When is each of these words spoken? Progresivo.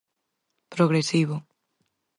Progresivo. 0.73 1.35